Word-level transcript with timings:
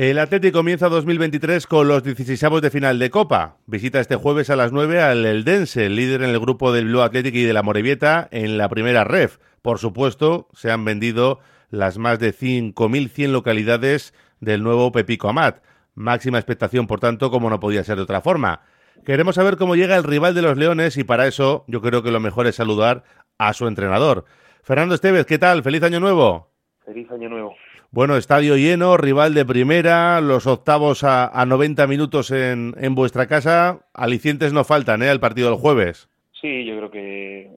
El 0.00 0.20
Atlético 0.20 0.60
comienza 0.60 0.88
2023 0.88 1.66
con 1.66 1.88
los 1.88 2.04
16 2.04 2.40
de 2.62 2.70
final 2.70 3.00
de 3.00 3.10
Copa. 3.10 3.56
Visita 3.66 3.98
este 3.98 4.14
jueves 4.14 4.48
a 4.48 4.54
las 4.54 4.70
9 4.70 5.02
al 5.02 5.26
Eldense, 5.26 5.88
líder 5.88 6.22
en 6.22 6.30
el 6.30 6.38
grupo 6.38 6.70
del 6.70 6.84
Blue 6.84 7.00
Athletic 7.00 7.34
y 7.34 7.42
de 7.42 7.52
la 7.52 7.64
Morevieta 7.64 8.28
en 8.30 8.58
la 8.58 8.68
primera 8.68 9.02
ref. 9.02 9.38
Por 9.60 9.80
supuesto, 9.80 10.46
se 10.52 10.70
han 10.70 10.84
vendido 10.84 11.40
las 11.70 11.98
más 11.98 12.20
de 12.20 12.32
5.100 12.32 13.32
localidades 13.32 14.14
del 14.38 14.62
nuevo 14.62 14.92
Pepico 14.92 15.30
Amat. 15.30 15.64
Máxima 15.96 16.38
expectación, 16.38 16.86
por 16.86 17.00
tanto, 17.00 17.32
como 17.32 17.50
no 17.50 17.58
podía 17.58 17.82
ser 17.82 17.96
de 17.96 18.02
otra 18.02 18.20
forma. 18.20 18.60
Queremos 19.04 19.34
saber 19.34 19.56
cómo 19.56 19.74
llega 19.74 19.96
el 19.96 20.04
rival 20.04 20.32
de 20.32 20.42
los 20.42 20.56
Leones 20.56 20.96
y 20.96 21.02
para 21.02 21.26
eso 21.26 21.64
yo 21.66 21.82
creo 21.82 22.04
que 22.04 22.12
lo 22.12 22.20
mejor 22.20 22.46
es 22.46 22.54
saludar 22.54 23.02
a 23.36 23.52
su 23.52 23.66
entrenador. 23.66 24.26
Fernando 24.62 24.94
Estevez, 24.94 25.26
¿qué 25.26 25.38
tal? 25.38 25.64
Feliz 25.64 25.82
año 25.82 25.98
nuevo. 25.98 26.52
Feliz 26.86 27.10
año 27.10 27.28
nuevo. 27.28 27.56
Bueno, 27.90 28.16
estadio 28.16 28.56
lleno, 28.56 28.98
rival 28.98 29.32
de 29.32 29.46
primera, 29.46 30.20
los 30.20 30.46
octavos 30.46 31.04
a, 31.04 31.26
a 31.28 31.46
90 31.46 31.86
minutos 31.86 32.30
en, 32.30 32.74
en, 32.76 32.94
vuestra 32.94 33.26
casa. 33.26 33.80
Alicientes 33.94 34.52
no 34.52 34.62
faltan, 34.64 35.02
¿eh? 35.02 35.10
El 35.10 35.20
partido 35.20 35.48
del 35.48 35.58
jueves. 35.58 36.06
Sí, 36.38 36.66
yo 36.66 36.76
creo 36.76 36.90
que 36.90 37.50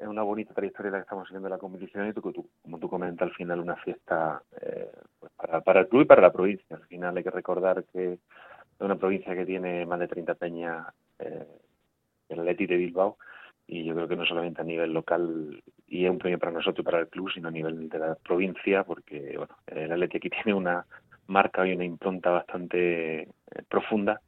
es 0.00 0.06
una 0.08 0.22
bonita 0.22 0.54
trayectoria 0.54 0.90
la 0.90 0.98
que 0.98 1.02
estamos 1.02 1.28
siguiendo 1.28 1.50
la 1.50 1.58
competición 1.58 2.08
y 2.08 2.14
tú, 2.14 2.22
tú, 2.32 2.48
como 2.62 2.78
tú 2.78 2.88
comentas, 2.88 3.28
al 3.28 3.34
final 3.34 3.60
una 3.60 3.76
fiesta 3.76 4.42
eh, 4.58 4.90
pues 5.20 5.30
para, 5.36 5.60
para 5.60 5.80
el 5.80 5.88
club 5.88 6.02
y 6.02 6.06
para 6.06 6.22
la 6.22 6.32
provincia. 6.32 6.76
Al 6.76 6.86
final 6.86 7.14
hay 7.18 7.22
que 7.22 7.30
recordar 7.30 7.84
que 7.92 8.14
es 8.14 8.20
una 8.80 8.96
provincia 8.96 9.34
que 9.34 9.44
tiene 9.44 9.84
más 9.84 10.00
de 10.00 10.08
30 10.08 10.34
peñas, 10.36 10.86
eh, 11.18 11.46
el 12.30 12.40
Atleti 12.40 12.66
de 12.66 12.76
Bilbao, 12.76 13.18
y 13.66 13.84
yo 13.84 13.94
creo 13.94 14.08
que 14.08 14.16
no 14.16 14.26
solamente 14.26 14.60
a 14.60 14.64
nivel 14.64 14.92
local 14.92 15.62
y 15.88 16.04
es 16.04 16.10
un 16.10 16.18
premio 16.18 16.38
para 16.38 16.52
nosotros 16.52 16.80
y 16.80 16.84
para 16.84 17.00
el 17.00 17.08
club, 17.08 17.30
sino 17.32 17.48
a 17.48 17.52
nivel 17.52 17.88
de 17.88 17.98
la 17.98 18.14
provincia, 18.16 18.84
porque 18.84 19.34
bueno, 19.36 19.56
el 19.66 19.92
Atleti 19.92 20.18
aquí 20.18 20.30
tiene 20.42 20.54
una 20.54 20.84
marca 21.26 21.66
y 21.66 21.72
una 21.72 21.84
impronta 21.84 22.30
bastante 22.30 23.22
eh, 23.22 23.28
profunda 23.68 24.20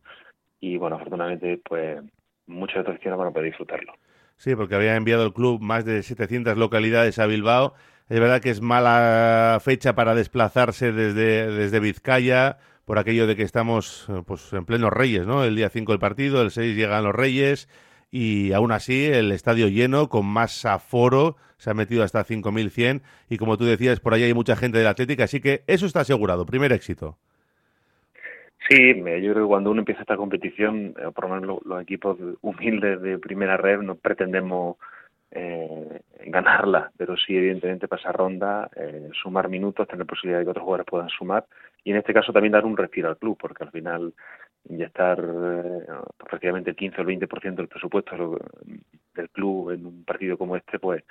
y 0.61 0.77
bueno, 0.79 0.97
afortunadamente 0.97 1.61
pues 1.63 2.01
muchos 2.47 2.87
aficionados 2.87 3.19
van 3.19 3.29
a 3.29 3.33
poder 3.33 3.51
disfrutarlo. 3.51 3.93
Sí, 4.37 4.55
porque 4.55 4.75
había 4.75 4.97
enviado 4.97 5.25
el 5.25 5.33
club 5.33 5.61
más 5.61 5.85
de 5.85 6.03
700 6.03 6.57
localidades 6.57 7.19
a 7.19 7.27
Bilbao. 7.27 7.75
Es 8.09 8.21
verdad 8.21 8.41
que 8.41 8.51
es 8.51 8.61
mala 8.61 9.59
fecha 9.63 9.95
para 9.95 10.15
desplazarse 10.15 10.93
desde, 10.93 11.51
desde 11.51 11.81
Vizcaya, 11.81 12.59
por 12.85 12.99
aquello 12.99 13.27
de 13.27 13.35
que 13.35 13.43
estamos 13.43 14.07
pues 14.27 14.53
en 14.53 14.65
plenos 14.65 14.93
Reyes, 14.93 15.27
¿no? 15.27 15.43
El 15.43 15.57
día 15.57 15.71
5 15.71 15.93
el 15.93 15.99
partido, 15.99 16.43
el 16.43 16.51
6 16.51 16.77
llegan 16.77 17.05
los 17.05 17.15
Reyes 17.15 17.69
y 18.11 18.53
aún 18.53 18.73
así 18.73 19.07
el 19.07 19.33
estadio 19.33 19.69
lleno, 19.69 20.09
con 20.09 20.27
más 20.27 20.65
aforo, 20.65 21.37
se 21.57 21.71
ha 21.71 21.75
metido 21.75 22.03
hasta 22.03 22.25
5.100 22.25 23.03
y 23.29 23.37
como 23.37 23.57
tú 23.57 23.65
decías, 23.65 24.01
por 24.01 24.15
ahí 24.15 24.23
hay 24.23 24.35
mucha 24.35 24.57
gente 24.57 24.79
de 24.79 24.85
la 24.85 24.91
Atlética, 24.91 25.25
así 25.25 25.41
que 25.41 25.63
eso 25.67 25.87
está 25.87 26.01
asegurado, 26.01 26.47
primer 26.47 26.73
éxito. 26.73 27.19
Sí, 28.69 28.95
yo 28.97 29.05
creo 29.05 29.35
que 29.35 29.49
cuando 29.49 29.71
uno 29.71 29.81
empieza 29.81 30.01
esta 30.01 30.17
competición, 30.17 30.95
eh, 30.99 31.11
por 31.15 31.29
lo 31.29 31.37
menos 31.37 31.61
los 31.65 31.81
equipos 31.81 32.19
humildes 32.41 33.01
de 33.01 33.19
primera 33.19 33.57
red, 33.57 33.81
no 33.81 33.95
pretendemos 33.95 34.77
eh, 35.31 36.01
ganarla, 36.27 36.91
pero 36.97 37.17
sí, 37.17 37.37
evidentemente, 37.37 37.87
pasar 37.87 38.17
ronda, 38.17 38.69
eh, 38.75 39.09
sumar 39.23 39.49
minutos, 39.49 39.87
tener 39.87 40.07
posibilidad 40.07 40.41
de 40.41 40.47
que 40.47 40.51
otros 40.51 40.65
jugadores 40.65 40.87
puedan 40.89 41.09
sumar 41.11 41.45
y 41.85 41.93
en 41.93 41.99
este 41.99 42.13
caso 42.13 42.33
también 42.33 42.53
dar 42.53 42.65
un 42.65 42.77
respiro 42.77 43.09
al 43.09 43.17
club, 43.17 43.37
porque 43.41 43.63
al 43.63 43.71
final 43.71 44.13
inyectar 44.69 45.19
eh, 45.19 45.87
prácticamente 46.19 46.71
el 46.71 46.77
15 46.77 47.01
o 47.01 47.09
el 47.09 47.19
20% 47.19 47.55
del 47.55 47.69
presupuesto 47.69 48.39
del 49.15 49.31
club 49.31 49.71
en 49.71 49.87
un 49.87 50.05
partido 50.05 50.37
como 50.37 50.57
este, 50.57 50.79
pues 50.79 51.03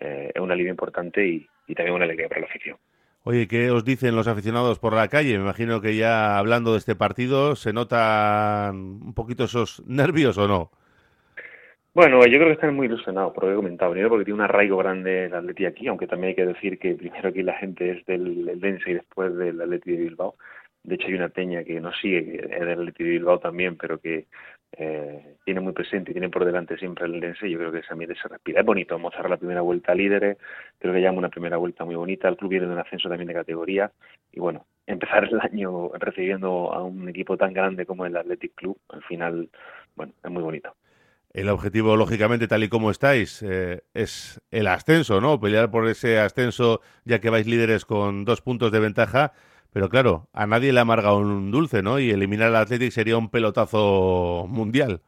eh, 0.00 0.30
es 0.34 0.40
un 0.40 0.50
alivio 0.50 0.70
importante 0.70 1.26
y, 1.26 1.46
y 1.66 1.74
también 1.74 1.94
una 1.94 2.04
alegría 2.04 2.28
para 2.28 2.40
la 2.40 2.46
afición. 2.46 2.76
Oye, 3.24 3.46
¿qué 3.46 3.70
os 3.70 3.84
dicen 3.84 4.16
los 4.16 4.26
aficionados 4.26 4.80
por 4.80 4.94
la 4.94 5.06
calle? 5.06 5.36
Me 5.38 5.44
imagino 5.44 5.80
que 5.80 5.94
ya 5.94 6.38
hablando 6.38 6.72
de 6.72 6.78
este 6.78 6.96
partido, 6.96 7.54
¿se 7.54 7.72
notan 7.72 8.74
un 8.76 9.14
poquito 9.14 9.44
esos 9.44 9.84
nervios 9.86 10.38
o 10.38 10.48
no? 10.48 10.70
Bueno, 11.94 12.24
yo 12.24 12.38
creo 12.38 12.46
que 12.46 12.54
están 12.54 12.74
muy 12.74 12.86
ilusionados, 12.86 13.34
por 13.34 13.44
lo 13.44 13.50
que 13.50 13.52
he 13.52 13.56
comentado. 13.56 13.90
Primero 13.92 14.08
porque 14.08 14.24
tiene 14.24 14.40
un 14.40 14.44
arraigo 14.44 14.78
grande 14.78 15.26
el 15.26 15.34
Atleti 15.34 15.66
aquí, 15.66 15.86
aunque 15.86 16.06
también 16.06 16.30
hay 16.30 16.34
que 16.34 16.46
decir 16.46 16.78
que 16.78 16.94
primero 16.94 17.28
aquí 17.28 17.42
la 17.42 17.58
gente 17.58 17.90
es 17.90 18.06
del, 18.06 18.58
Dense 18.58 18.90
y 18.90 18.94
después 18.94 19.36
del 19.36 19.60
Atleti 19.60 19.92
de 19.92 20.04
Bilbao. 20.04 20.34
De 20.84 20.96
hecho, 20.96 21.06
hay 21.06 21.14
una 21.14 21.28
peña 21.28 21.62
que 21.62 21.80
nos 21.80 21.96
sigue, 22.00 22.40
es 22.44 22.60
del 22.60 22.80
Atleti 22.80 23.04
de 23.04 23.10
Bilbao 23.10 23.38
también, 23.38 23.76
pero 23.76 24.00
que 24.00 24.26
eh, 24.72 25.36
tiene 25.44 25.60
muy 25.60 25.72
presente 25.72 26.10
y 26.10 26.14
tiene 26.14 26.30
por 26.30 26.44
delante 26.44 26.76
siempre 26.78 27.04
el 27.04 27.20
Dense. 27.20 27.48
Yo 27.48 27.58
creo 27.58 27.70
que 27.70 27.80
ese 27.80 27.92
ambiente 27.92 28.16
se 28.20 28.28
respira. 28.28 28.60
Es 28.60 28.66
bonito, 28.66 28.94
vamos 28.94 29.12
a 29.12 29.16
cerrar 29.16 29.30
la 29.30 29.36
primera 29.36 29.60
vuelta 29.60 29.94
líderes. 29.94 30.38
Creo 30.78 30.94
que 30.94 31.00
llama 31.00 31.18
una 31.18 31.28
primera 31.28 31.56
vuelta 31.56 31.84
muy 31.84 31.94
bonita. 31.94 32.28
El 32.28 32.36
club 32.36 32.50
viene 32.50 32.66
de 32.66 32.72
un 32.72 32.78
ascenso 32.78 33.08
también 33.08 33.28
de 33.28 33.34
categoría. 33.34 33.92
Y 34.32 34.40
bueno, 34.40 34.66
empezar 34.86 35.24
el 35.24 35.40
año 35.40 35.90
recibiendo 35.98 36.72
a 36.72 36.82
un 36.82 37.08
equipo 37.08 37.36
tan 37.36 37.52
grande 37.52 37.86
como 37.86 38.06
el 38.06 38.16
Athletic 38.16 38.54
Club, 38.54 38.78
al 38.88 39.02
final, 39.04 39.50
bueno, 39.94 40.14
es 40.22 40.30
muy 40.30 40.42
bonito. 40.42 40.74
El 41.32 41.48
objetivo, 41.48 41.96
lógicamente, 41.96 42.46
tal 42.46 42.62
y 42.62 42.68
como 42.68 42.90
estáis, 42.90 43.42
eh, 43.42 43.84
es 43.94 44.42
el 44.50 44.66
ascenso, 44.66 45.18
¿no? 45.20 45.40
Pelear 45.40 45.70
por 45.70 45.88
ese 45.88 46.18
ascenso, 46.18 46.82
ya 47.04 47.20
que 47.20 47.30
vais 47.30 47.46
líderes 47.46 47.86
con 47.86 48.26
dos 48.26 48.42
puntos 48.42 48.70
de 48.70 48.80
ventaja. 48.80 49.32
Pero 49.72 49.88
claro, 49.88 50.28
a 50.32 50.46
nadie 50.46 50.72
le 50.72 50.80
amarga 50.80 51.14
un 51.16 51.50
dulce, 51.50 51.82
¿no? 51.82 51.98
Y 51.98 52.10
eliminar 52.10 52.48
al 52.48 52.56
Athletic 52.56 52.90
sería 52.90 53.16
un 53.16 53.30
pelotazo 53.30 54.46
mundial. 54.48 55.00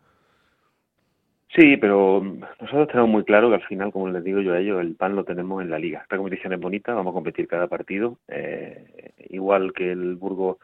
Sí, 1.55 1.77
pero 1.77 2.21
nosotros 2.61 2.89
tenemos 2.89 3.11
muy 3.11 3.25
claro 3.25 3.49
que 3.49 3.57
al 3.57 3.67
final, 3.67 3.93
como 3.93 4.09
les 4.09 4.25
digo 4.25 4.41
yo 4.41 4.55
a 4.55 4.59
ellos, 4.59 4.81
el 4.81 4.97
pan 4.97 5.15
lo 5.15 5.25
tenemos 5.25 5.63
en 5.63 5.71
la 5.71 5.79
liga. 5.79 6.01
Esta 6.03 6.17
competición 6.17 6.53
es 6.53 6.61
bonita, 6.61 6.95
vamos 6.95 7.13
a 7.13 7.15
competir 7.15 7.47
cada 7.47 7.69
partido. 7.69 8.19
Eh, 8.27 9.13
igual 9.31 9.73
que 9.73 9.93
el 9.93 10.17
Burgos 10.17 10.57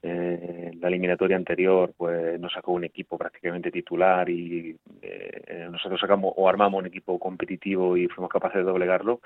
eh, 0.00 0.72
la 0.80 0.88
eliminatoria 0.88 1.36
anterior 1.36 1.92
pues 1.96 2.40
nos 2.40 2.52
sacó 2.52 2.72
un 2.72 2.84
equipo 2.84 3.18
prácticamente 3.18 3.70
titular 3.70 4.28
y 4.28 4.76
eh, 5.00 5.68
nosotros 5.70 6.00
sacamos 6.00 6.32
o 6.36 6.48
armamos 6.48 6.80
un 6.80 6.86
equipo 6.86 7.18
competitivo 7.18 7.96
y 7.96 8.08
fuimos 8.08 8.30
capaces 8.30 8.58
de 8.58 8.64
doblegarlo 8.64 9.20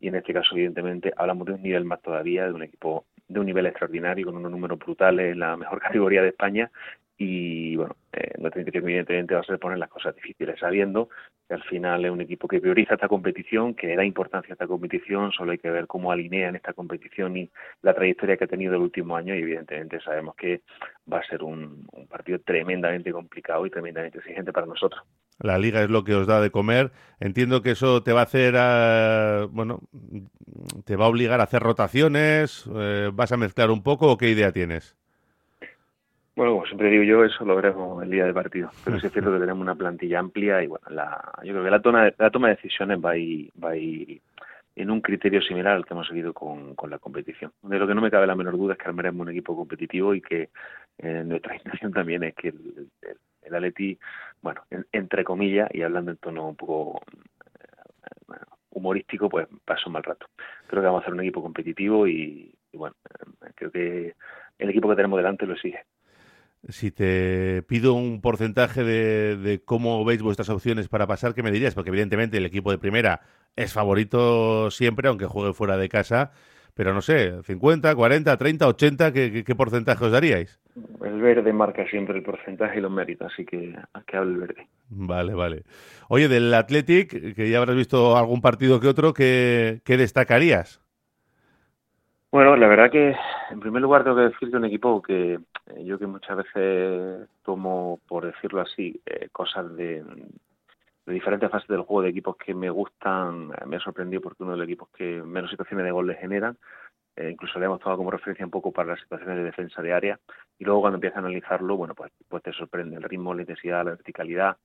y 0.00 0.08
en 0.08 0.14
este 0.14 0.32
caso 0.32 0.54
evidentemente 0.54 1.12
hablamos 1.16 1.46
de 1.46 1.52
un 1.54 1.62
nivel 1.62 1.84
más 1.84 2.00
todavía 2.00 2.46
de 2.46 2.52
un 2.52 2.62
equipo 2.62 3.04
de 3.28 3.40
un 3.40 3.46
nivel 3.46 3.66
extraordinario 3.66 4.26
con 4.26 4.36
unos 4.36 4.50
números 4.50 4.78
brutales 4.78 5.32
en 5.32 5.40
la 5.40 5.56
mejor 5.56 5.80
categoría 5.82 6.22
de 6.22 6.28
España. 6.28 6.70
Y 7.18 7.76
bueno, 7.76 7.94
eh, 8.12 8.32
nuestra 8.38 8.60
intención 8.60 8.84
evidentemente 8.84 9.34
va 9.34 9.40
a 9.40 9.44
ser 9.44 9.58
poner 9.58 9.78
las 9.78 9.90
cosas 9.90 10.14
difíciles, 10.14 10.58
sabiendo 10.58 11.08
que 11.46 11.54
al 11.54 11.62
final 11.64 12.04
es 12.04 12.10
un 12.10 12.20
equipo 12.20 12.48
que 12.48 12.60
prioriza 12.60 12.94
esta 12.94 13.06
competición, 13.06 13.74
que 13.74 13.94
da 13.94 14.04
importancia 14.04 14.52
a 14.52 14.54
esta 14.54 14.66
competición, 14.66 15.30
solo 15.30 15.52
hay 15.52 15.58
que 15.58 15.70
ver 15.70 15.86
cómo 15.86 16.10
alinean 16.10 16.56
esta 16.56 16.72
competición 16.72 17.36
y 17.36 17.50
la 17.82 17.94
trayectoria 17.94 18.36
que 18.36 18.44
ha 18.44 18.48
tenido 18.48 18.74
el 18.74 18.82
último 18.82 19.16
año. 19.16 19.34
Y 19.36 19.38
evidentemente 19.42 20.00
sabemos 20.00 20.34
que 20.34 20.62
va 21.12 21.18
a 21.18 21.26
ser 21.26 21.44
un 21.44 21.86
partido 22.08 22.40
tremendamente 22.40 23.12
complicado 23.12 23.66
y 23.66 23.70
tremendamente 23.70 24.18
exigente 24.18 24.52
para 24.52 24.66
nosotros. 24.66 25.02
La 25.42 25.58
liga 25.58 25.82
es 25.82 25.90
lo 25.90 26.04
que 26.04 26.14
os 26.14 26.26
da 26.28 26.40
de 26.40 26.50
comer. 26.50 26.92
Entiendo 27.18 27.62
que 27.62 27.72
eso 27.72 28.02
te 28.02 28.12
va 28.12 28.20
a 28.20 28.24
hacer, 28.24 28.54
uh, 28.54 29.48
bueno, 29.48 29.80
te 30.84 30.94
va 30.94 31.06
a 31.06 31.08
obligar 31.08 31.40
a 31.40 31.44
hacer 31.44 31.62
rotaciones, 31.62 32.64
eh, 32.74 33.10
vas 33.12 33.32
a 33.32 33.36
mezclar 33.36 33.70
un 33.70 33.82
poco 33.82 34.12
o 34.12 34.16
qué 34.16 34.30
idea 34.30 34.52
tienes? 34.52 34.96
Bueno, 36.36 36.52
como 36.52 36.66
siempre 36.66 36.90
digo 36.90 37.02
yo, 37.02 37.24
eso 37.24 37.44
lo 37.44 37.56
veremos 37.56 38.02
el 38.04 38.10
día 38.10 38.24
del 38.24 38.34
partido. 38.34 38.70
Pero 38.84 39.00
sí 39.00 39.08
es 39.08 39.12
cierto 39.12 39.32
que 39.34 39.40
tenemos 39.40 39.60
una 39.60 39.74
plantilla 39.74 40.20
amplia 40.20 40.62
y 40.62 40.68
bueno, 40.68 40.86
la, 40.90 41.20
yo 41.42 41.52
creo 41.52 41.64
que 41.64 41.70
la 41.70 41.82
toma, 41.82 42.04
de, 42.04 42.14
la 42.16 42.30
toma 42.30 42.48
de 42.48 42.54
decisiones 42.54 42.98
va 43.04 43.10
a, 43.10 43.16
ir, 43.16 43.50
va 43.62 43.70
a 43.70 43.76
ir 43.76 44.22
en 44.76 44.90
un 44.90 45.00
criterio 45.00 45.42
similar 45.42 45.74
al 45.74 45.84
que 45.84 45.92
hemos 45.92 46.06
seguido 46.06 46.32
con, 46.32 46.76
con 46.76 46.88
la 46.88 47.00
competición. 47.00 47.52
De 47.62 47.78
lo 47.80 47.86
que 47.88 47.94
no 47.94 48.00
me 48.00 48.10
cabe 48.10 48.28
la 48.28 48.36
menor 48.36 48.56
duda 48.56 48.74
es 48.74 48.78
que 48.78 48.86
armaremos 48.86 49.20
un 49.20 49.30
equipo 49.30 49.56
competitivo 49.56 50.14
y 50.14 50.22
que 50.22 50.50
eh, 50.98 51.22
nuestra 51.26 51.56
intención 51.56 51.92
también 51.92 52.22
es 52.22 52.34
que 52.34 52.48
el, 52.48 52.88
el, 53.02 53.16
el 53.42 53.54
Atleti, 53.54 53.98
bueno, 54.42 54.62
en, 54.70 54.86
entre 54.92 55.24
comillas, 55.24 55.68
y 55.72 55.82
hablando 55.82 56.10
en 56.10 56.18
tono 56.18 56.48
un 56.48 56.56
poco 56.56 57.00
eh, 57.58 58.34
humorístico, 58.70 59.28
pues 59.28 59.48
pase 59.64 59.84
un 59.86 59.92
mal 59.92 60.04
rato. 60.04 60.26
Creo 60.66 60.82
que 60.82 60.86
vamos 60.86 61.00
a 61.00 61.02
hacer 61.02 61.14
un 61.14 61.20
equipo 61.20 61.42
competitivo 61.42 62.06
y, 62.06 62.54
y 62.72 62.76
bueno, 62.76 62.96
eh, 63.08 63.50
creo 63.54 63.70
que 63.70 64.14
el 64.58 64.70
equipo 64.70 64.88
que 64.88 64.96
tenemos 64.96 65.16
delante 65.16 65.46
lo 65.46 65.54
exige 65.54 65.84
si 66.68 66.90
te 66.92 67.62
pido 67.62 67.94
un 67.94 68.20
porcentaje 68.20 68.84
de, 68.84 69.36
de, 69.36 69.60
cómo 69.64 70.04
veis 70.04 70.22
vuestras 70.22 70.48
opciones 70.48 70.88
para 70.88 71.06
pasar, 71.06 71.34
¿qué 71.34 71.42
me 71.42 71.50
dirías? 71.50 71.74
Porque 71.74 71.90
evidentemente 71.90 72.36
el 72.36 72.46
equipo 72.46 72.70
de 72.70 72.78
primera 72.78 73.20
es 73.56 73.72
favorito 73.72 74.70
siempre, 74.70 75.08
aunque 75.08 75.26
juegue 75.26 75.54
fuera 75.54 75.76
de 75.76 75.88
casa. 75.88 76.32
Pero 76.74 76.94
no 76.94 77.02
sé, 77.02 77.42
50, 77.42 77.94
40, 77.94 78.36
30, 78.36 78.66
80, 78.66 79.12
¿qué, 79.12 79.32
qué, 79.32 79.44
qué 79.44 79.54
porcentaje 79.54 80.04
os 80.04 80.12
daríais? 80.12 80.60
El 81.04 81.20
verde 81.20 81.52
marca 81.52 81.86
siempre 81.86 82.16
el 82.16 82.22
porcentaje 82.22 82.78
y 82.78 82.80
los 82.80 82.90
méritos, 82.90 83.30
así 83.32 83.44
que 83.44 83.76
a 83.92 84.02
que 84.02 84.16
hable 84.16 84.32
el 84.32 84.40
verde. 84.40 84.68
Vale, 84.88 85.34
vale. 85.34 85.64
Oye, 86.08 86.28
del 86.28 86.52
Athletic, 86.54 87.34
que 87.34 87.50
ya 87.50 87.58
habrás 87.58 87.76
visto 87.76 88.16
algún 88.16 88.40
partido 88.40 88.80
que 88.80 88.88
otro, 88.88 89.12
¿qué, 89.12 89.80
qué 89.84 89.96
destacarías? 89.96 90.80
Bueno, 92.30 92.56
la 92.56 92.66
verdad 92.66 92.90
que 92.90 93.14
en 93.50 93.60
primer 93.60 93.82
lugar 93.82 94.04
tengo 94.04 94.16
que 94.16 94.22
decir 94.22 94.50
que 94.50 94.56
un 94.56 94.64
equipo 94.64 95.02
que 95.02 95.34
eh, 95.34 95.84
yo 95.84 95.98
que 95.98 96.06
muchas 96.06 96.38
veces 96.38 97.28
tomo, 97.44 98.00
por 98.08 98.24
decirlo 98.24 98.62
así, 98.62 98.98
eh, 99.04 99.28
cosas 99.30 99.76
de, 99.76 100.02
de, 101.06 101.12
diferentes 101.12 101.50
fases 101.50 101.68
del 101.68 101.82
juego 101.82 102.02
de 102.02 102.10
equipos 102.10 102.36
que 102.36 102.54
me 102.54 102.70
gustan, 102.70 103.50
me 103.66 103.76
ha 103.76 103.80
sorprendido 103.80 104.22
porque 104.22 104.42
uno 104.42 104.52
de 104.52 104.58
los 104.58 104.66
equipos 104.66 104.88
que 104.90 105.22
menos 105.22 105.50
situaciones 105.50 105.84
de 105.84 105.92
gol 105.92 106.06
le 106.06 106.14
generan, 106.16 106.56
eh, 107.16 107.30
incluso 107.30 107.58
le 107.58 107.66
hemos 107.66 107.80
tomado 107.80 107.98
como 107.98 108.10
referencia 108.10 108.44
un 108.44 108.50
poco 108.50 108.72
para 108.72 108.90
las 108.90 109.00
situaciones 109.00 109.36
de 109.36 109.44
defensa 109.44 109.82
de 109.82 109.92
área, 109.92 110.18
y 110.58 110.64
luego 110.64 110.80
cuando 110.80 110.96
empiezas 110.96 111.16
a 111.16 111.20
analizarlo, 111.20 111.76
bueno, 111.76 111.94
pues, 111.94 112.12
pues 112.28 112.42
te 112.42 112.52
sorprende 112.52 112.96
el 112.96 113.02
ritmo, 113.02 113.34
la 113.34 113.42
intensidad, 113.42 113.84
la 113.84 113.92
verticalidad, 113.92 114.56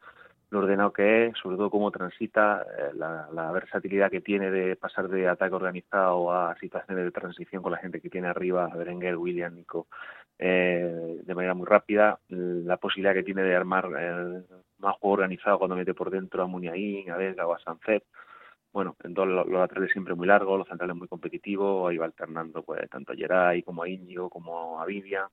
lo 0.50 0.60
ordenado 0.60 0.94
que 0.94 1.28
es, 1.28 1.38
sobre 1.38 1.58
todo 1.58 1.70
cómo 1.70 1.92
transita, 1.92 2.66
eh, 2.78 2.92
la, 2.96 3.52
versatilidad 3.52 4.10
que 4.10 4.22
tiene 4.22 4.50
de 4.50 4.76
pasar 4.76 5.10
de 5.10 5.28
ataque 5.28 5.56
organizado 5.56 6.32
a 6.32 6.56
situaciones 6.58 7.04
de 7.04 7.12
transición 7.12 7.62
con 7.62 7.72
la 7.72 7.80
gente 7.80 8.00
que 8.00 8.10
tiene 8.10 8.28
arriba, 8.28 8.68
Berenguer, 8.68 9.18
William, 9.18 9.56
Nico, 9.56 9.88
eh, 10.40 11.20
de 11.22 11.36
manera 11.36 11.54
muy 11.54 11.66
rápida, 11.66 12.20
la 12.30 12.78
posibilidad 12.78 13.14
que 13.14 13.24
tiene 13.24 13.44
de 13.44 13.56
armar 13.56 13.90
eh, 14.00 14.42
más 14.80 14.96
juego 14.98 15.16
organizado 15.16 15.60
cuando 15.60 15.76
mete 15.76 15.94
por 15.94 16.10
dentro 16.12 16.44
a 16.44 16.48
Muniain, 16.48 17.12
a 17.12 17.18
Vega 17.18 17.46
o 17.48 17.54
a 17.54 17.60
Sanzet. 17.60 18.04
Bueno, 18.72 18.96
en 19.04 19.14
todos 19.14 19.28
los, 19.28 19.48
laterales 19.48 19.92
siempre 19.92 20.14
muy 20.14 20.28
largos, 20.28 20.60
los 20.60 20.68
centrales 20.68 20.96
muy 20.96 21.08
competitivos, 21.08 21.90
ahí 21.90 21.98
va 21.98 22.06
alternando 22.06 22.62
pues 22.64 22.88
tanto 22.90 23.12
a 23.14 23.16
Geray 23.16 23.64
como 23.64 23.84
a 23.84 23.90
Íñigo 23.90 24.30
como 24.30 24.80
a 24.80 24.86
Vivian 24.86 25.28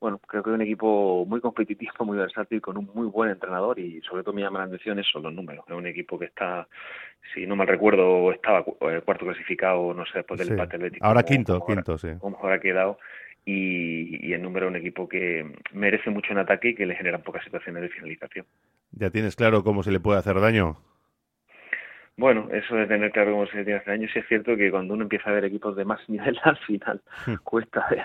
bueno, 0.00 0.18
creo 0.18 0.42
que 0.42 0.50
es 0.50 0.54
un 0.54 0.62
equipo 0.62 1.24
muy 1.26 1.40
competitivo, 1.40 2.04
muy 2.04 2.18
versátil, 2.18 2.60
con 2.60 2.76
un 2.76 2.90
muy 2.94 3.06
buen 3.06 3.30
entrenador 3.30 3.78
y 3.78 4.00
sobre 4.02 4.22
todo 4.22 4.34
me 4.34 4.42
llama 4.42 4.58
la 4.58 4.64
atención 4.66 4.98
eso, 4.98 5.18
los 5.18 5.32
números. 5.32 5.64
Es 5.66 5.74
un 5.74 5.86
equipo 5.86 6.18
que 6.18 6.26
está, 6.26 6.68
si 7.34 7.46
no 7.46 7.56
mal 7.56 7.66
recuerdo, 7.66 8.30
estaba 8.32 8.60
eh, 8.60 9.00
cuarto 9.04 9.24
clasificado, 9.24 9.94
no 9.94 10.04
sé, 10.04 10.18
después 10.18 10.38
del 10.38 10.50
empate 10.50 10.76
atlético. 10.76 11.04
Ahora 11.06 11.22
quinto, 11.22 11.64
quinto, 11.66 11.96
sí. 11.96 12.08
Como 12.20 12.36
mejor 12.36 12.52
ha 12.52 12.60
quedado. 12.60 12.98
Y, 13.48 14.26
y 14.26 14.32
el 14.32 14.42
número 14.42 14.66
es 14.66 14.70
un 14.70 14.76
equipo 14.76 15.08
que 15.08 15.54
merece 15.72 16.10
mucho 16.10 16.32
en 16.32 16.38
ataque 16.38 16.70
y 16.70 16.74
que 16.74 16.84
le 16.84 16.96
generan 16.96 17.22
pocas 17.22 17.44
situaciones 17.44 17.82
de 17.82 17.88
finalización. 17.88 18.44
¿Ya 18.90 19.10
tienes 19.10 19.36
claro 19.36 19.62
cómo 19.62 19.82
se 19.84 19.92
le 19.92 20.00
puede 20.00 20.18
hacer 20.18 20.40
daño? 20.40 20.76
Bueno, 22.16 22.48
eso 22.50 22.74
de 22.74 22.86
tener 22.86 23.12
claro 23.12 23.32
cómo 23.32 23.46
se 23.46 23.58
le 23.58 23.64
tiene 23.64 23.78
hacer 23.78 23.94
daño, 23.94 24.08
sí 24.12 24.18
es 24.18 24.26
cierto 24.26 24.56
que 24.56 24.70
cuando 24.70 24.94
uno 24.94 25.04
empieza 25.04 25.30
a 25.30 25.34
ver 25.34 25.44
equipos 25.44 25.76
de 25.76 25.84
más 25.84 26.00
nivel, 26.08 26.38
al 26.44 26.56
final 26.58 27.00
hmm. 27.26 27.34
cuesta 27.44 27.86
ver 27.90 28.04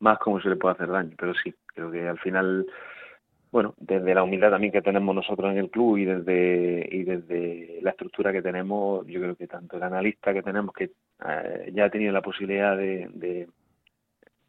más 0.00 0.18
cómo 0.18 0.40
se 0.40 0.48
le 0.48 0.56
puede 0.56 0.74
hacer 0.74 0.88
daño. 0.88 1.14
Pero 1.18 1.34
sí, 1.34 1.54
creo 1.66 1.90
que 1.90 2.06
al 2.08 2.18
final, 2.18 2.66
bueno, 3.50 3.74
desde 3.78 4.14
la 4.14 4.22
humildad 4.22 4.50
también 4.50 4.72
que 4.72 4.82
tenemos 4.82 5.14
nosotros 5.14 5.52
en 5.52 5.58
el 5.58 5.70
club 5.70 5.98
y 5.98 6.04
desde, 6.04 6.88
y 6.90 7.04
desde 7.04 7.78
la 7.82 7.90
estructura 7.90 8.32
que 8.32 8.42
tenemos, 8.42 9.06
yo 9.06 9.20
creo 9.20 9.36
que 9.36 9.46
tanto 9.46 9.76
el 9.76 9.82
analista 9.82 10.32
que 10.32 10.42
tenemos, 10.42 10.74
que 10.74 10.90
eh, 11.26 11.70
ya 11.72 11.86
ha 11.86 11.90
tenido 11.90 12.12
la 12.12 12.22
posibilidad 12.22 12.76
de, 12.76 13.08
de, 13.14 13.48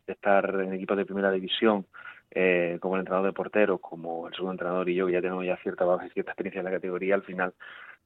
estar 0.07 0.61
en 0.61 0.73
equipos 0.73 0.97
de 0.97 1.05
primera 1.05 1.31
división, 1.31 1.85
eh, 2.31 2.77
como 2.81 2.95
el 2.95 3.01
entrenador 3.01 3.27
de 3.27 3.33
porteros, 3.33 3.79
como 3.79 4.27
el 4.27 4.33
segundo 4.33 4.53
entrenador 4.53 4.89
y 4.89 4.95
yo, 4.95 5.07
que 5.07 5.13
ya 5.13 5.21
tenemos 5.21 5.45
ya 5.45 5.57
cierta 5.57 5.85
base, 5.85 6.09
cierta 6.09 6.31
experiencia 6.31 6.59
en 6.59 6.65
la 6.65 6.71
categoría, 6.71 7.15
al 7.15 7.23
final 7.23 7.53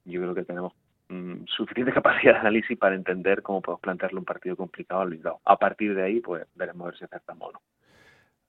yo 0.05 0.21
creo 0.21 0.35
que 0.35 0.43
tenemos 0.43 0.73
Mm, 1.09 1.45
suficiente 1.47 1.91
capacidad 1.93 2.33
de 2.33 2.39
análisis 2.39 2.77
para 2.77 2.95
entender 2.95 3.41
cómo 3.41 3.61
podemos 3.61 3.81
plantearle 3.81 4.19
un 4.19 4.25
partido 4.25 4.55
complicado 4.55 5.01
al 5.01 5.09
Bilbao. 5.09 5.41
A 5.43 5.57
partir 5.57 5.95
de 5.95 6.03
ahí, 6.03 6.19
pues 6.19 6.45
veremos 6.55 6.83
a 6.83 6.85
ver 6.89 6.97
si 6.97 7.03
acertamos 7.03 7.49
o 7.49 7.51
no. 7.53 7.61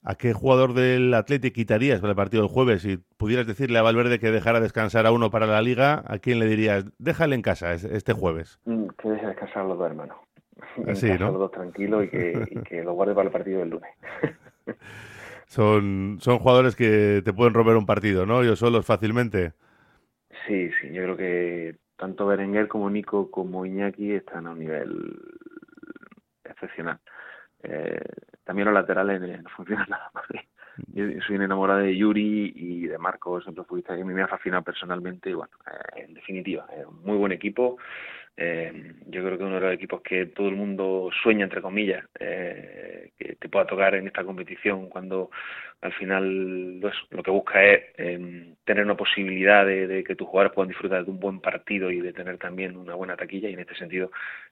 ¿A 0.03 0.15
qué 0.15 0.33
jugador 0.33 0.73
del 0.73 1.12
Atlético 1.12 1.55
quitarías 1.55 2.01
para 2.01 2.12
el 2.12 2.17
partido 2.17 2.43
del 2.43 2.51
jueves? 2.51 2.81
Si 2.83 2.97
pudieras 3.19 3.47
decirle 3.47 3.79
a 3.79 3.83
Valverde 3.83 4.19
que 4.19 4.31
dejara 4.31 4.61
descansar 4.61 5.05
a 5.05 5.12
uno 5.12 5.31
para 5.31 5.47
la 5.47 5.61
Liga, 5.61 6.03
¿a 6.07 6.19
quién 6.19 6.39
le 6.39 6.47
dirías, 6.47 6.87
déjale 6.99 7.35
en 7.35 7.43
casa 7.43 7.75
este 7.75 8.15
jueves? 8.15 8.61
Mm, 8.65 8.87
que 8.97 9.11
deje 9.11 9.27
descansar 9.27 9.59
a 9.59 9.69
los 9.69 9.79
dos 9.79 9.91
hermanos. 9.91 10.17
Así, 10.87 11.06
¿no? 11.21 11.33
Los 11.33 11.39
dos 11.39 11.51
tranquilos 11.51 12.05
y 12.05 12.09
que, 12.09 12.49
y 12.51 12.61
que 12.61 12.83
lo 12.83 12.95
guarde 12.95 13.15
para 13.15 13.27
el 13.27 13.33
partido 13.33 13.61
del 13.61 13.71
lunes. 13.71 13.91
son, 15.47 16.17
son 16.21 16.39
jugadores 16.39 16.77
que 16.77 17.21
te 17.23 17.35
pueden 17.35 17.53
romper 17.53 17.77
un 17.77 17.87
partido, 17.87 18.25
¿no? 18.25 18.43
Yo 18.43 18.56
solos 18.56 18.87
fácilmente. 18.87 19.53
Sí, 20.47 20.71
sí, 20.81 20.93
yo 20.93 21.03
creo 21.03 21.17
que 21.19 21.77
tanto 22.00 22.26
Berenguer 22.26 22.67
como 22.67 22.88
Nico 22.88 23.31
como 23.31 23.67
Iñaki 23.67 24.12
están 24.12 24.47
a 24.47 24.52
un 24.52 24.58
nivel 24.58 25.20
excepcional. 26.43 26.99
Eh, 27.62 28.00
también 28.43 28.64
los 28.64 28.75
laterales 28.75 29.20
no 29.20 29.50
funcionan 29.50 29.87
nada 29.91 30.11
más. 30.14 30.25
Yo 30.94 31.05
soy 31.26 31.37
enamorado 31.37 31.81
de 31.81 31.94
Yuri 31.94 32.55
y 32.56 32.87
de 32.87 32.97
Marcos, 32.97 33.44
fuiste 33.69 33.94
que 33.94 34.05
me 34.05 34.23
ha 34.23 34.29
fascinado 34.29 34.62
personalmente 34.62 35.29
y 35.29 35.35
bueno, 35.35 35.52
eh, 35.67 36.05
en 36.06 36.14
definitiva, 36.14 36.67
es 36.75 36.87
un 36.87 37.02
muy 37.02 37.19
buen 37.19 37.32
equipo. 37.32 37.76
Eh, 38.37 38.94
yo 39.06 39.23
creo 39.25 39.37
que 39.37 39.44
uno 39.44 39.56
de 39.56 39.61
los 39.61 39.75
equipos 39.75 40.00
que 40.00 40.27
todo 40.27 40.49
el 40.49 40.56
mundo 40.56 41.11
sueña, 41.23 41.44
entre 41.44 41.61
comillas, 41.61 42.05
eh, 42.19 43.11
que 43.19 43.35
te 43.37 43.49
pueda 43.49 43.67
tocar 43.67 43.94
en 43.94 44.06
esta 44.06 44.25
competición 44.25 44.88
cuando 44.88 45.31
al 45.82 45.93
final 45.93 46.81
lo 46.81 47.23
que 47.23 47.31
busca 47.31 47.62
es 47.65 47.82
em, 47.97 48.55
tener 48.65 48.85
una 48.85 48.97
posibilidad 48.97 49.67
de, 49.67 50.05
que 50.05 50.15
tus 50.15 50.29
jugadores 50.29 50.55
puedan 50.55 50.69
disfrutar 50.69 51.05
de 51.05 51.11
un 51.11 51.21
buen 51.21 51.41
partido 51.41 51.91
y 51.91 52.00
de 52.00 52.12
tener 52.12 52.38
también 52.38 52.77
una 52.77 52.94
buena 52.94 53.17
taquilla 53.17 53.49
y 53.49 53.55
en 53.55 53.61
este 53.61 53.75
sentido 53.75 54.11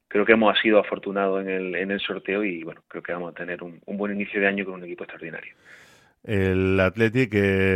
creo 0.08 0.24
que 0.24 0.32
hemos 0.32 0.58
sido 0.58 0.78
afortunados 0.78 1.42
en 1.42 1.48
el, 1.48 1.74
en 1.74 1.90
el 1.90 2.00
sorteo 2.00 2.44
y 2.44 2.62
bueno, 2.62 2.82
creo 2.88 3.02
que 3.02 3.12
vamos 3.12 3.32
a 3.32 3.36
tener 3.36 3.62
un 3.62 3.96
buen 3.96 4.12
inicio 4.12 4.40
de 4.40 4.48
año 4.48 4.64
con 4.64 4.74
un 4.74 4.84
equipo 4.84 5.04
extraordinario. 5.04 5.54
El 6.24 6.78
Athletic 6.80 7.34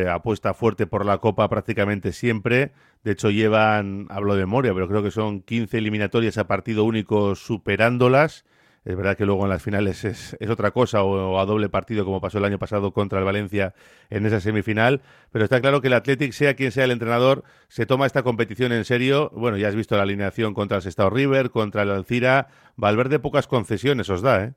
apuesta 0.09 0.55
fuerte 0.55 0.87
por 0.87 1.07
la 1.07 1.19
Copa 1.19 1.49
prácticamente 1.49 2.13
siempre. 2.13 2.73
De 3.05 3.13
hecho, 3.13 3.31
llevan, 3.31 4.07
hablo 4.11 4.35
de 4.35 4.43
memoria, 4.43 4.75
pero 4.75 4.89
creo 4.89 5.03
que 5.03 5.11
son 5.11 5.43
15 5.43 5.79
eliminatorias 5.79 6.39
a 6.39 6.47
partido 6.47 6.85
único 6.85 7.35
superándolas. 7.35 8.45
Es 8.85 8.97
verdad 8.97 9.17
que 9.17 9.25
luego 9.25 9.45
en 9.45 9.51
las 9.51 9.63
finales 9.63 10.05
es, 10.05 10.37
otra 10.49 10.73
cosa 10.73 11.05
o, 11.05 11.39
a 11.39 11.47
doble 11.47 11.69
partido 11.69 12.05
como 12.05 12.21
pasó 12.21 12.39
el 12.39 12.45
año 12.45 12.59
pasado 12.59 12.93
contra 12.93 13.21
el 13.21 13.25
Valencia 13.25 13.75
en 14.11 14.27
esa 14.27 14.41
semifinal, 14.41 15.03
pero 15.31 15.45
está 15.45 15.61
claro 15.61 15.81
que 15.81 15.87
el 15.87 15.93
Athletic, 15.93 16.33
sea 16.33 16.55
quien 16.55 16.73
sea 16.73 16.85
el 16.85 16.91
entrenador, 16.91 17.45
se 17.69 17.87
toma 17.87 18.07
esta 18.07 18.25
competición 18.25 18.73
en 18.73 18.85
serio. 18.85 19.31
Bueno, 19.35 19.57
ya 19.57 19.69
has 19.69 19.77
visto 19.77 19.97
la 19.97 20.03
alineación 20.03 20.53
contra 20.53 20.79
el 20.79 20.87
Estado 20.87 21.11
River, 21.11 21.51
contra 21.51 21.83
el 21.83 21.91
Alcira. 21.91 22.49
Valverde 22.75 23.21
pocas 23.21 23.47
concesiones 23.47 24.11
os 24.11 24.21
da, 24.21 24.45
¿eh? 24.45 24.55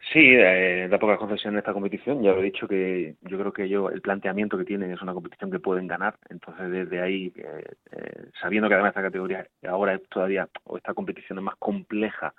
Sí, 0.00 0.20
eh, 0.20 0.88
da 0.88 0.98
pocas 0.98 1.18
concesiones 1.18 1.56
en 1.56 1.58
esta 1.58 1.72
competición. 1.72 2.22
Ya 2.22 2.32
lo 2.32 2.40
he 2.40 2.44
dicho 2.44 2.66
que 2.66 3.16
yo 3.22 3.38
creo 3.38 3.52
que 3.52 3.68
yo 3.68 3.90
el 3.90 4.00
planteamiento 4.00 4.56
que 4.56 4.64
tienen 4.64 4.90
es 4.92 5.02
una 5.02 5.12
competición 5.12 5.50
que 5.50 5.58
pueden 5.60 5.86
ganar. 5.86 6.16
Entonces, 6.30 6.70
desde 6.70 7.02
ahí, 7.02 7.32
eh, 7.36 7.64
eh, 7.92 8.30
sabiendo 8.40 8.68
que 8.68 8.74
además 8.74 8.90
esta 8.90 9.02
categoría 9.02 9.46
ahora 9.68 9.94
es 9.94 10.02
todavía, 10.08 10.48
o 10.64 10.76
esta 10.78 10.94
competición 10.94 11.38
es 11.38 11.44
más 11.44 11.56
compleja 11.58 12.32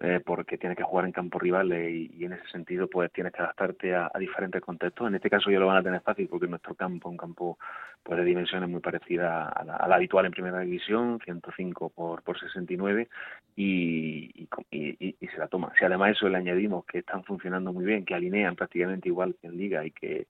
eh, 0.00 0.20
porque 0.24 0.58
tienes 0.58 0.78
que 0.78 0.84
jugar 0.84 1.06
en 1.06 1.12
campo 1.12 1.40
rival 1.40 1.72
y, 1.72 2.24
en 2.24 2.32
ese 2.32 2.46
sentido 2.48 2.86
pues 2.88 3.10
tienes 3.12 3.32
que 3.32 3.42
adaptarte 3.42 3.96
a, 3.96 4.10
diferentes 4.18 4.62
contextos. 4.62 5.08
En 5.08 5.16
este 5.16 5.28
caso 5.28 5.50
ya 5.50 5.58
lo 5.58 5.66
van 5.66 5.78
a 5.78 5.82
tener 5.82 6.00
fácil 6.02 6.28
porque 6.28 6.46
nuestro 6.46 6.76
campo 6.76 7.08
es 7.08 7.12
un 7.12 7.16
campo 7.16 7.58
pues 8.04 8.16
de 8.18 8.24
dimensiones 8.24 8.68
muy 8.68 8.80
parecida 8.80 9.48
a 9.48 9.64
la, 9.64 9.96
habitual 9.96 10.26
en 10.26 10.32
primera 10.32 10.60
división, 10.60 11.18
105 11.24 11.90
por, 11.90 12.22
por 12.22 12.38
69 12.38 13.08
y, 13.56 14.46
y, 14.70 15.16
y, 15.20 15.26
se 15.26 15.38
la 15.38 15.48
toma. 15.48 15.72
Si 15.76 15.84
además 15.84 16.12
eso 16.12 16.28
le 16.28 16.38
añadimos 16.38 16.84
que 16.84 16.98
están 16.98 17.24
funcionando 17.24 17.72
muy 17.72 17.84
bien, 17.84 18.04
que 18.04 18.14
alinean 18.14 18.54
prácticamente 18.54 19.08
igual 19.08 19.34
que 19.40 19.48
en 19.48 19.56
liga 19.56 19.84
y 19.84 19.90
que 19.90 20.28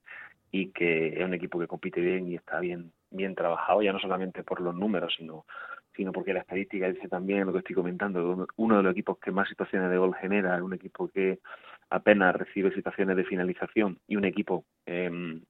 y 0.51 0.71
que 0.71 1.09
es 1.09 1.23
un 1.23 1.35
equipo 1.35 1.59
que 1.59 1.67
compite 1.67 2.01
bien 2.01 2.27
y 2.27 2.35
está 2.35 2.59
bien 2.59 2.91
bien 3.11 3.35
trabajado 3.35 3.83
ya 3.83 3.93
no 3.93 3.99
solamente 3.99 4.43
por 4.43 4.61
los 4.61 4.73
números 4.73 5.13
sino 5.17 5.45
sino 5.99 6.13
porque 6.13 6.31
la 6.31 6.39
estadística 6.39 6.87
dice 6.87 7.09
también 7.09 7.45
lo 7.45 7.51
que 7.51 7.59
estoy 7.59 7.75
comentando, 7.75 8.47
uno 8.55 8.77
de 8.77 8.83
los 8.83 8.93
equipos 8.93 9.17
que 9.19 9.31
más 9.31 9.49
situaciones 9.49 9.91
de 9.91 9.97
gol 9.97 10.15
genera, 10.15 10.63
un 10.63 10.73
equipo 10.73 11.09
que 11.09 11.39
apenas 11.89 12.33
recibe 12.33 12.73
situaciones 12.73 13.17
de 13.17 13.25
finalización 13.25 13.99
y 14.07 14.15
un 14.15 14.23
equipo 14.23 14.63
eh, 14.85 15.41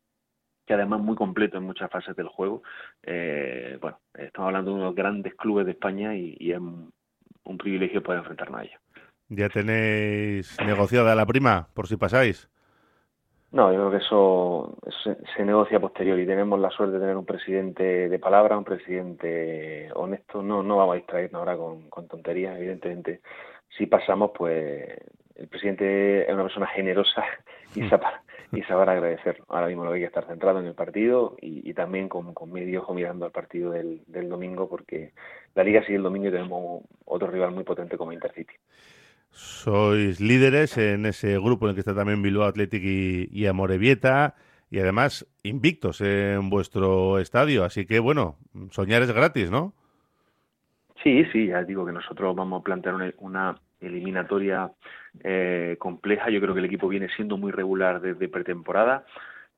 que 0.66 0.74
además 0.74 1.02
muy 1.02 1.16
completo 1.16 1.60
en 1.60 1.66
muchas 1.66 1.92
fases 1.92 2.16
del 2.16 2.30
juego. 2.30 2.64
Eh, 3.04 3.78
bueno, 3.80 4.00
estamos 4.16 4.48
hablando 4.48 4.72
de 4.72 4.78
unos 4.78 4.96
grandes 4.96 5.36
clubes 5.36 5.68
de 5.68 5.74
España 5.74 6.16
y, 6.16 6.52
es 6.52 6.58
un, 6.58 6.92
privilegio 7.60 8.02
poder 8.02 8.22
enfrentarnos 8.22 8.62
a 8.62 8.64
ellos. 8.64 8.82
¿Ya 9.28 9.50
tenéis 9.50 10.58
negociada 10.66 11.14
la 11.14 11.28
prima, 11.28 11.68
por 11.76 11.88
si 11.88 11.96
pasáis? 11.96 12.50
No, 13.52 13.74
yo 13.74 13.80
creo 13.80 13.92
que 13.92 14.06
eso 14.06 14.78
se, 15.36 15.44
negocia 15.44 15.80
posterior 15.80 16.20
y 16.20 16.28
tenemos 16.28 16.60
la 16.60 16.70
suerte 16.70 16.96
de 16.96 17.00
tener 17.00 17.18
un 17.18 17.26
presidente 17.26 18.08
de 18.08 18.20
palabra, 18.20 18.58
un 18.58 18.64
presidente 18.64 19.90
honesto. 19.96 20.44
No, 20.44 20.62
no 20.62 20.78
vamos 20.78 20.94
a 20.94 20.98
distraernos 20.98 21.40
ahora 21.40 21.58
con, 21.58 21.90
con 21.90 22.08
tonterías, 22.08 22.58
evidentemente. 22.58 23.22
Si 23.76 23.88
pasamos, 23.88 24.32
pues 24.38 24.88
el 25.36 25.48
presidente 25.48 26.28
es 26.28 26.34
una 26.34 26.44
persona 26.44 26.68
generosa 26.68 27.24
y, 27.76 27.90
sabrá, 27.90 28.22
y 28.52 28.62
sabrá 28.64 28.92
agradecer. 28.92 29.42
Ahora 29.48 29.68
mismo 29.68 29.84
lo 29.84 29.94
hay 29.94 30.02
que 30.02 30.06
estar 30.06 30.28
centrado 30.28 30.60
en 30.60 30.68
el 30.68 30.76
partido 30.76 31.36
y, 31.42 31.74
también 31.74 32.08
con, 32.08 32.36
con 32.36 32.52
medio 32.52 32.82
ojo 32.82 32.94
mirando 32.94 33.26
al 33.26 33.32
partido 33.32 33.72
del, 33.72 34.02
del 34.06 34.30
domingo, 34.30 34.70
porque 34.70 35.14
la 35.56 35.64
liga 35.64 35.82
sigue 35.82 35.96
el 35.96 36.04
domingo 36.04 36.28
y 36.28 36.32
tenemos 36.32 36.84
otro 37.06 37.28
rival 37.30 37.52
muy 37.52 37.64
potente 37.64 37.98
como 37.98 38.14
Intercity. 38.14 38.54
Sois 39.32 40.20
líderes 40.20 40.78
en 40.78 41.06
ese 41.06 41.38
grupo 41.38 41.66
en 41.66 41.70
el 41.70 41.76
que 41.76 41.82
está 41.82 41.96
también 41.96 42.22
Bilbao 42.22 42.48
Athletic 42.48 42.84
y, 42.84 43.30
y 43.32 43.46
Amorebieta 43.46 44.36
y 44.72 44.80
además 44.80 45.28
invictos 45.44 46.02
en 46.02 46.50
vuestro 46.50 47.20
estadio. 47.20 47.64
Así 47.64 47.86
que 47.86 48.00
bueno, 48.00 48.36
soñar 48.72 49.02
es 49.02 49.12
gratis, 49.12 49.50
¿no? 49.50 49.74
Sí, 51.04 51.24
sí, 51.32 51.48
ya 51.48 51.64
digo 51.64 51.86
que 51.86 51.94
nosotros 51.94 52.36
vamos 52.36 52.60
a 52.60 52.64
plantear 52.64 53.14
una, 53.18 53.56
eliminatoria 53.80 54.72
eh, 55.24 55.78
compleja. 55.80 56.30
Yo 56.30 56.42
creo 56.42 56.54
que 56.54 56.60
el 56.60 56.66
equipo 56.66 56.90
viene 56.90 57.08
siendo 57.16 57.38
muy 57.38 57.52
regular 57.52 58.02
desde 58.02 58.28
pretemporada. 58.28 59.06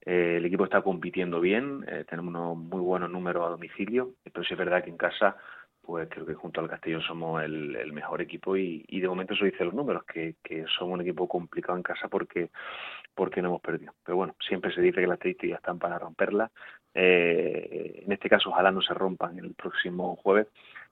Eh, 0.06 0.36
el 0.38 0.46
equipo 0.46 0.66
está 0.66 0.82
compitiendo 0.82 1.42
bien, 1.42 1.84
eh, 1.88 2.06
tenemos 2.10 2.30
unos 2.30 2.58
muy 2.58 2.82
buenos 2.82 3.10
números 3.10 3.46
a 3.46 3.50
domicilio, 3.50 4.12
pero 4.24 4.44
sí 4.44 4.54
es 4.54 4.60
verdad 4.60 4.84
que 4.84 4.90
en 4.90 4.98
casa 4.98 5.38
pues 5.82 6.08
creo 6.10 6.26
que 6.26 6.34
junto 6.34 6.62
al 6.62 6.70
Castellón 6.70 7.02
somos 7.02 7.44
el, 7.44 7.92
mejor 7.94 8.22
equipo 8.22 8.56
y, 8.56 8.86
de 8.88 9.08
momento 9.08 9.34
eso 9.34 9.46
dice 9.46 9.66
los 9.66 9.74
números, 9.74 10.04
que, 10.06 10.36
que 10.44 10.66
somos 10.78 10.94
un 10.96 11.02
equipo 11.02 11.28
complicado 11.28 11.78
en 11.78 11.84
casa 11.84 12.08
porque 12.08 12.50
porque 13.14 13.42
no 13.42 13.50
hemos 13.50 13.62
perdido. 13.62 13.94
Pero 14.04 14.18
bueno, 14.18 14.36
siempre 14.48 14.74
se 14.74 14.82
dice 14.82 15.02
que 15.02 15.08
las 15.08 15.16
estadísticas 15.16 15.60
están 15.60 15.80
para 15.80 16.00
romperlas. 16.00 16.52
Eh, 16.94 18.04
en 18.06 18.12
este 18.12 18.30
caso, 18.30 18.50
ojalá 18.50 18.72
no 18.72 18.82
se 18.82 18.94
rompan 18.94 19.38
el 19.40 19.54
próximo 19.54 20.16
jueves, 20.18 20.48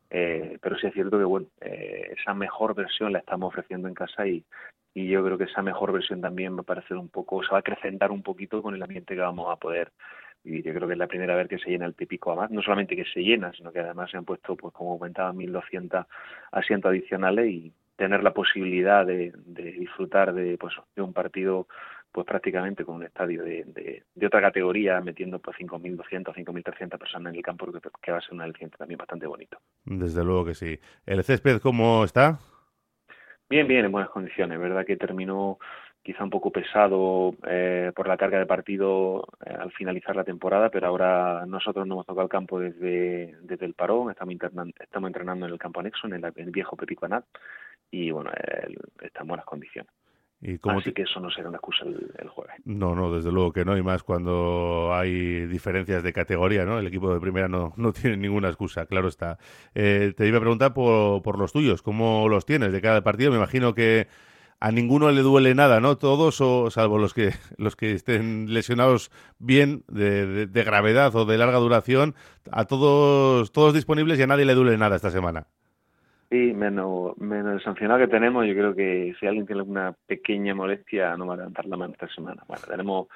eh, 0.10 0.58
pero 0.62 0.78
sí 0.78 0.88
es 0.88 0.94
cierto 0.94 1.18
que 1.18 1.24
bueno, 1.24 1.48
eh, 1.62 2.14
esa 2.18 2.34
mejor 2.34 2.76
versión 2.76 3.14
la 3.14 3.20
estamos 3.20 3.50
ofreciendo 3.50 3.88
en 3.88 3.94
casa 3.94 4.28
y, 4.28 4.44
y 4.94 5.08
yo 5.08 5.24
creo 5.24 5.38
que 5.38 5.44
esa 5.46 5.62
mejor 5.62 5.92
versión 5.92 6.22
también 6.22 6.56
va 6.56 6.62
a 6.62 6.64
parecer 6.64 6.98
un 6.98 7.10
poco, 7.10 7.44
se 7.44 7.52
va 7.52 7.58
a 7.58 7.60
acrecentar 7.60 8.12
un 8.12 8.24
poquito 8.24 8.62
con 8.62 8.74
el 8.76 8.84
ambiente 8.84 9.16
que 9.16 9.22
vamos 9.22 9.52
a 9.52 9.58
poder 9.58 9.92
y 10.44 10.62
yo 10.64 10.74
creo 10.74 10.88
que 10.88 10.94
es 10.94 11.00
la 11.00 11.08
primera 11.08 11.36
vez 11.36 11.48
que 11.48 11.60
se 11.60 11.70
llena 11.70 11.86
el 11.86 11.96
típico 11.96 12.36
más, 12.36 12.50
no 12.52 12.62
solamente 12.62 12.96
que 12.96 13.06
se 13.06 13.22
llena, 13.22 13.52
sino 13.54 13.72
que 13.72 13.80
además 13.80 14.10
se 14.12 14.18
han 14.18 14.26
puesto, 14.26 14.56
pues 14.56 14.74
como 14.74 14.98
comentaba, 14.98 15.34
1.200 15.34 16.06
asientos 16.52 16.90
adicionales 16.90 17.48
y 17.48 17.74
tener 17.96 18.24
la 18.24 18.34
posibilidad 18.34 19.06
de, 19.06 19.34
disfrutar 19.46 20.34
de, 20.34 20.58
pues, 20.58 20.74
de 20.96 21.02
un 21.02 21.14
partido 21.14 21.68
pues 22.12 22.26
prácticamente 22.26 22.84
con 22.84 22.96
un 22.96 23.04
estadio 23.04 23.44
de, 23.44 23.66
de, 24.16 24.26
otra 24.26 24.42
categoría, 24.42 25.00
metiendo 25.00 25.38
pues 25.40 25.56
5.200, 25.58 26.34
5.300 26.34 26.98
personas 26.98 27.32
en 27.32 27.38
el 27.38 27.44
campo, 27.44 27.72
que, 27.72 27.80
que 28.02 28.12
va 28.12 28.18
a 28.18 28.22
ser 28.22 28.34
un 28.34 28.42
aliciente 28.42 28.78
también 28.78 28.98
bastante 28.98 29.28
bonito. 29.28 29.60
Desde 29.86 30.24
luego 30.24 30.46
que 30.46 30.56
sí. 30.56 30.80
¿El 31.06 31.24
césped 31.24 31.60
cómo 31.62 32.04
está? 32.04 32.40
Bien, 33.50 33.68
bien, 33.68 33.86
en 33.86 33.92
buenas 33.92 34.12
condiciones. 34.12 34.60
verdad 34.60 34.86
que 34.86 34.96
terminó 34.96 35.58
quizá 36.04 36.24
un 36.24 36.30
poco 36.30 36.52
pesado 36.52 37.36
eh, 37.48 37.92
por 37.96 38.08
la 38.08 38.18
carga 38.18 38.40
de 38.40 38.46
partido 38.46 39.28
eh, 39.46 39.54
al 39.58 39.72
finalizar 39.72 40.16
la 40.16 40.24
temporada, 40.24 40.70
pero 40.70 40.88
ahora 40.88 41.46
nosotros 41.46 41.86
no 41.86 41.96
hemos 41.96 42.06
tocado 42.06 42.24
el 42.24 42.30
campo 42.30 42.60
desde, 42.60 43.36
desde 43.42 43.66
el 43.66 43.74
parón, 43.74 44.10
estamos, 44.10 44.36
estamos 44.80 45.08
entrenando 45.08 45.46
en 45.46 45.52
el 45.52 45.60
campo 45.60 45.80
anexo, 45.80 46.08
en 46.08 46.14
el, 46.14 46.52
viejo 46.52 46.76
Pepico 46.76 47.06
Anat, 47.06 47.26
y 47.92 48.12
bueno, 48.12 48.32
está 49.02 49.22
en 49.22 49.28
buenas 49.28 49.46
condiciones. 49.46 49.92
¿Y 50.42 50.58
Así 50.70 50.94
que 50.94 51.02
eso 51.02 51.20
no 51.20 51.30
será 51.30 51.50
una 51.50 51.58
excusa 51.58 51.84
el, 51.84 52.30
jueves. 52.30 52.56
No, 52.64 52.96
no, 52.96 53.14
desde 53.14 53.30
luego 53.30 53.52
que 53.52 53.66
no, 53.66 53.76
y 53.76 53.84
más 53.84 54.04
cuando 54.04 54.94
hay 54.94 55.46
diferencias 55.48 56.02
de 56.02 56.14
categoría, 56.14 56.64
¿no? 56.64 56.80
El 56.80 56.88
equipo 56.88 57.14
de 57.14 57.20
primera 57.20 57.50
no, 57.50 57.74
no 57.76 57.92
tiene 57.92 58.16
ninguna 58.16 58.48
excusa, 58.48 58.86
claro 58.86 59.10
está. 59.10 59.38
Eh, 59.76 60.14
te 60.16 60.26
iba 60.26 60.38
a 60.38 60.42
preguntar 60.42 60.74
por, 60.74 61.22
por 61.24 61.38
los 61.38 61.52
tuyos, 61.52 61.82
¿cómo 61.82 62.30
los 62.30 62.46
tienes 62.46 62.72
de 62.72 62.80
cada 62.80 63.04
partido? 63.04 63.32
Me 63.32 63.38
imagino 63.38 63.74
que 63.74 64.08
a 64.60 64.72
ninguno 64.72 65.12
le 65.12 65.22
duele 65.22 65.56
nada, 65.56 65.80
¿no? 65.80 65.98
Todos, 65.98 66.42
o 66.42 66.70
salvo 66.70 66.98
los 66.98 67.14
que 67.14 67.32
los 67.58 67.76
que 67.76 67.94
estén 67.94 68.54
lesionados 68.54 69.12
bien 69.40 69.84
de, 69.88 70.48
de, 70.48 70.64
gravedad 70.64 71.16
o 71.16 71.26
de 71.26 71.38
larga 71.38 71.58
duración, 71.58 72.16
a 72.52 72.66
todos 72.66 73.52
todos 73.52 73.74
disponibles 73.74 74.20
y 74.20 74.24
a 74.24 74.28
nadie 74.28 74.46
le 74.46 74.56
duele 74.56 74.78
nada 74.78 74.96
esta 74.96 75.12
semana. 75.12 75.48
Sí, 76.30 76.54
menos, 76.54 77.18
menos 77.18 77.54
el 77.54 77.64
sancionado 77.64 78.02
que 78.02 78.08
tenemos, 78.08 78.46
yo 78.46 78.54
creo 78.54 78.76
que 78.76 79.16
si 79.20 79.26
alguien 79.26 79.48
tiene 79.48 79.62
alguna 79.62 79.96
pequeña 80.06 80.54
molestia 80.54 81.18
no 81.18 81.26
va 81.26 81.34
a 81.34 81.38
levantar 81.38 81.66
la 81.66 81.76
mano 81.76 81.94
esta 81.94 82.08
semana. 82.10 82.44
Bueno, 82.48 82.64
tenemos 82.70 83.08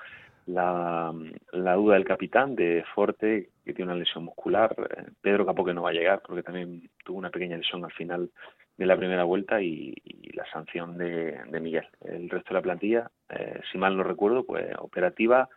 la, 0.45 1.13
la 1.51 1.73
duda 1.75 1.95
del 1.95 2.05
capitán 2.05 2.55
de 2.55 2.83
Forte, 2.93 3.49
que 3.63 3.73
tiene 3.73 3.91
una 3.91 3.99
lesión 3.99 4.25
muscular. 4.25 4.75
Eh, 4.97 5.11
Pedro 5.21 5.45
Capó 5.45 5.63
que 5.65 5.73
no 5.73 5.83
va 5.83 5.89
a 5.89 5.93
llegar 5.93 6.21
porque 6.25 6.43
también 6.43 6.89
tuvo 7.03 7.17
una 7.17 7.29
pequeña 7.29 7.57
lesión 7.57 7.83
al 7.83 7.91
final 7.91 8.29
de 8.77 8.85
la 8.85 8.97
primera 8.97 9.23
vuelta 9.23 9.61
y, 9.61 9.93
la 10.33 10.45
sanción 10.51 10.97
de, 10.97 11.39
de, 11.47 11.59
Miguel. 11.59 11.87
El 12.01 12.29
resto 12.29 12.49
de 12.49 12.55
la 12.55 12.61
plantilla, 12.61 13.11
eh, 13.29 13.61
si 13.71 13.77
mal 13.77 13.95
no 13.95 14.03
recuerdo, 14.03 14.43
pues 14.43 14.65
operativa, 14.79 15.47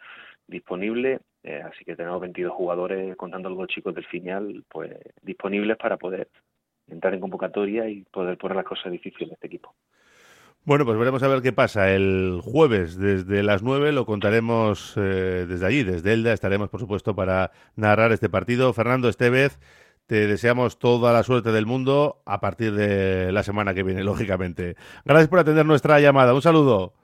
disponible, 0.47 1.21
eh, 1.43 1.63
así 1.65 1.85
que 1.85 1.97
tenemos 1.97 2.21
22 2.21 2.53
jugadores, 2.53 3.17
contando 3.17 3.49
los 3.49 3.59
dos 3.59 3.69
chicos 3.69 3.95
del 3.95 4.05
final, 4.05 4.65
pues 4.69 4.93
disponibles 5.23 5.77
para 5.77 5.97
poder 5.97 6.29
entrar 6.89 7.15
en 7.15 7.21
convocatoria 7.21 7.89
y 7.89 8.03
poder 8.03 8.37
poner 8.37 8.57
las 8.57 8.67
cosas 8.67 8.93
difíciles 8.93 9.31
de 9.31 9.35
este 9.35 9.47
equipo. 9.47 9.75
Bueno, 10.67 10.85
pues 10.85 10.99
veremos 10.99 11.23
a 11.23 11.29
ver 11.29 11.43
qué 11.43 11.53
pasa. 11.53 11.93
El 11.93 12.41
jueves 12.43 12.99
desde 12.99 13.45
las 13.45 13.63
9 13.63 13.93
lo 13.93 14.05
contaremos 14.05 14.95
eh, 14.97 15.47
desde 15.49 15.65
allí, 15.65 15.85
desde 15.85 16.13
Elda. 16.13 16.33
Estaremos, 16.33 16.71
por 16.71 16.81
supuesto, 16.81 17.15
para 17.15 17.53
narrar 17.77 18.11
este 18.11 18.29
partido. 18.29 18.73
Fernando 18.73 19.09
Estevez, 19.09 19.61
te 20.07 20.27
deseamos 20.27 20.81
toda 20.81 21.13
la 21.13 21.23
suerte 21.23 21.53
del 21.53 21.67
mundo 21.67 22.21
a 22.27 22.41
partir 22.41 22.75
de 22.75 23.31
la 23.31 23.45
semana 23.45 23.75
que 23.75 23.85
viene, 23.85 24.03
lógicamente. 24.05 24.75
Gracias 25.05 25.29
por 25.29 25.39
atender 25.39 25.65
nuestra 25.67 26.01
llamada. 26.01 26.35
Un 26.35 26.43
saludo. 26.43 26.95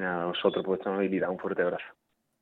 A 0.00 0.24
vosotros 0.24 0.64
por 0.64 0.70
vuestra 0.74 0.90
amabilidad. 0.90 1.30
Un 1.30 1.38
fuerte 1.38 1.62
abrazo. 1.62 1.84